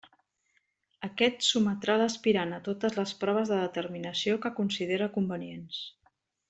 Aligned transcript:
Aquest 1.07 1.45
sotmetrà 1.47 1.99
l'aspirant 2.03 2.57
a 2.57 2.61
totes 2.69 2.99
les 3.03 3.15
proves 3.25 3.55
de 3.55 3.63
determinació 3.67 4.43
que 4.47 4.55
considere 4.63 5.13
convenients. 5.21 5.89